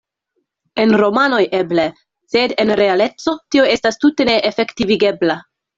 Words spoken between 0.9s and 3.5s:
romanoj, eble; sed en realeco,